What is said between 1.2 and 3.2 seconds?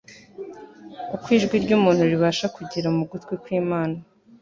ijwi ry'umuntu ribasha kugera mu